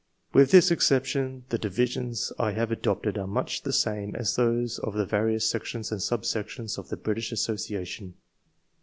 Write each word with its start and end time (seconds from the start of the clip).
With 0.33 0.49
this 0.49 0.71
exception 0.71 1.45
the 1.49 1.59
divisions 1.59 2.33
I 2.39 2.53
have 2.53 2.71
adopted 2.71 3.19
are 3.19 3.27
much 3.27 3.61
the 3.61 3.71
same 3.71 4.15
as 4.15 4.35
those 4.35 4.79
of 4.79 4.95
the 4.95 5.05
various 5.05 5.47
Sections 5.47 5.91
and 5.91 6.01
Sub 6.01 6.25
sections 6.25 6.79
of 6.79 6.89
the 6.89 6.97
British 6.97 7.31
Association. 7.31 8.15